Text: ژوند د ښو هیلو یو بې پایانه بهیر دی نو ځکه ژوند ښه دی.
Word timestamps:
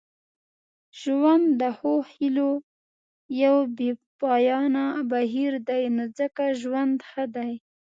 ژوند 1.01 1.45
د 1.61 1.63
ښو 1.77 1.93
هیلو 2.13 2.51
یو 3.43 3.57
بې 3.77 3.89
پایانه 4.21 4.85
بهیر 5.11 5.53
دی 5.69 5.83
نو 5.95 6.03
ځکه 6.17 6.43
ژوند 6.61 6.97
ښه 7.09 7.23
دی. 7.35 7.53